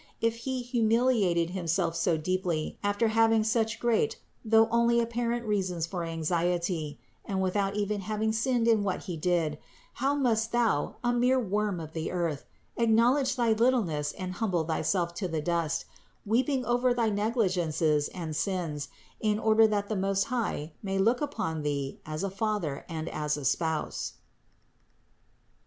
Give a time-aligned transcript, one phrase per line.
[0.19, 5.61] If he humiliated himself so deeply after having had such great, though only apparent rea
[5.61, 9.59] sons for anxiety and without even having sinned in what he did,
[10.01, 12.45] how must thou, a mere worm of the earth,
[12.77, 15.85] acknowledge thy littleness and humble thyself to the dust,
[16.25, 18.89] weeping over thy negligences and sins,
[19.19, 23.37] in order that the Most High may look upon thee as a Father and as
[23.37, 24.13] a Spouse.